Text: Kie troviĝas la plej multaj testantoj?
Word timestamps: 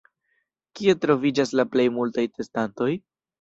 Kie 0.79 0.95
troviĝas 1.03 1.53
la 1.59 1.67
plej 1.75 1.85
multaj 1.99 2.27
testantoj? 2.41 2.91